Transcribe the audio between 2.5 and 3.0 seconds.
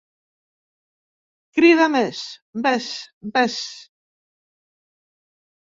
més,